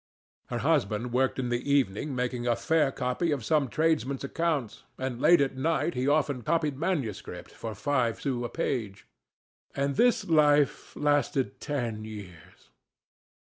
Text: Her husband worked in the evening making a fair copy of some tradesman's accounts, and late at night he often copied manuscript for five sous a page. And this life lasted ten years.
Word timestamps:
Her 0.47 0.57
husband 0.65 1.13
worked 1.13 1.37
in 1.37 1.49
the 1.49 1.61
evening 1.71 2.15
making 2.15 2.47
a 2.47 2.55
fair 2.55 2.91
copy 2.91 3.29
of 3.31 3.45
some 3.45 3.67
tradesman's 3.67 4.23
accounts, 4.23 4.81
and 4.97 5.21
late 5.21 5.39
at 5.41 5.55
night 5.55 5.93
he 5.93 6.07
often 6.07 6.41
copied 6.41 6.75
manuscript 6.75 7.51
for 7.51 7.75
five 7.75 8.19
sous 8.19 8.43
a 8.43 8.49
page. 8.49 9.05
And 9.75 9.97
this 9.97 10.25
life 10.27 10.95
lasted 10.95 11.59
ten 11.61 12.03
years. 12.03 12.69